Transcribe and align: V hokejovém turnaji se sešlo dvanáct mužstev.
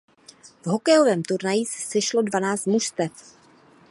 V 0.63 0.67
hokejovém 0.69 1.23
turnaji 1.23 1.65
se 1.65 1.87
sešlo 1.91 2.21
dvanáct 2.21 2.65
mužstev. 2.67 3.11